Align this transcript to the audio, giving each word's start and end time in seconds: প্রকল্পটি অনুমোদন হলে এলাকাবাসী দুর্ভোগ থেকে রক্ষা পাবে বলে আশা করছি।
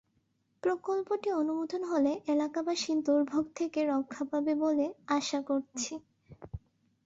প্রকল্পটি 0.63 1.29
অনুমোদন 1.33 1.81
হলে 1.83 2.11
এলাকাবাসী 2.27 2.91
দুর্ভোগ 3.05 3.45
থেকে 3.55 3.79
রক্ষা 3.85 4.23
পাবে 4.31 4.53
বলে 4.63 4.85
আশা 5.09 5.39
করছি। 5.49 5.93